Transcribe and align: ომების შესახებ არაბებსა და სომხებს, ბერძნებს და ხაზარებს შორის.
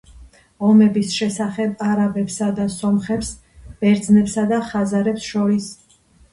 ომების 0.69 1.11
შესახებ 1.17 1.83
არაბებსა 1.89 2.49
და 2.61 2.67
სომხებს, 2.77 3.31
ბერძნებს 3.85 4.41
და 4.55 4.63
ხაზარებს 4.73 5.33
შორის. 5.33 5.73